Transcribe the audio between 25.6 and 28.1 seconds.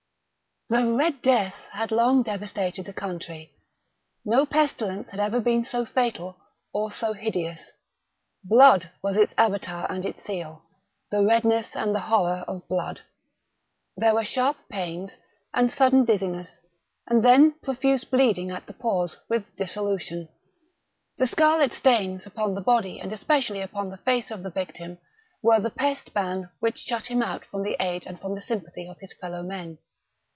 pest ban which shut him out from the aid